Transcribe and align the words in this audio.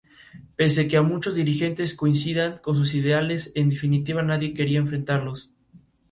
Pese 0.57 0.79
a 0.83 0.87
que 0.89 0.99
muchos 1.11 1.35
dirigentes 1.41 1.93
coincidían 2.01 2.51
con 2.63 2.73
sus 2.79 2.89
ideales, 2.99 3.51
en 3.53 3.69
definitiva 3.69 4.23
nadie 4.23 4.55
quería 4.55 4.79
enfrentarlos. 4.79 5.39